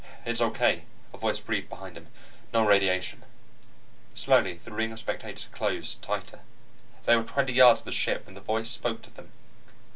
"It's 0.25 0.41
okay," 0.41 0.85
a 1.13 1.17
voice 1.19 1.39
breathed 1.39 1.69
behind 1.69 1.95
him. 1.95 2.07
"No 2.51 2.65
radiation..." 2.65 3.23
Slowly, 4.15 4.55
the 4.55 4.71
ring 4.71 4.91
of 4.91 4.97
spectators 4.97 5.47
closed 5.51 6.01
tighter. 6.01 6.39
They 7.03 7.15
were 7.15 7.21
twenty 7.21 7.53
yards 7.53 7.81
from 7.81 7.91
the 7.91 7.95
ship 7.95 8.25
when 8.25 8.33
the 8.33 8.41
voice 8.41 8.71
spoke 8.71 9.03
to 9.03 9.11
them. 9.11 9.31